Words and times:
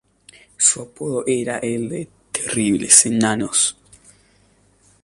Su 0.57 0.81
apodo 0.81 1.23
era 1.27 1.59
el 1.59 1.87
de 1.87 2.07
"terribles 2.31 3.05
enanos". 3.05 3.77